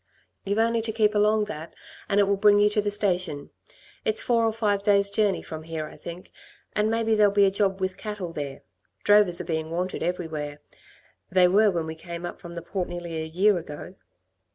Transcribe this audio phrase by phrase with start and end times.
[0.45, 1.75] You've only to keep along that
[2.09, 3.51] and it will bring you to the station.
[4.03, 6.31] It's four or five days' journey from here, I think,
[6.73, 8.63] and maybe there'll be a job with cattle there.
[9.03, 10.59] Drovers are being wanted everywhere
[11.31, 13.93] they were when we came up from the Port nearly a year ago."